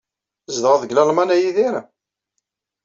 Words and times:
Tzedɣeḍ 0.45 0.79
deg 0.83 0.93
Lalman 0.93 1.33
a 1.35 1.37
Yidir? 1.41 1.75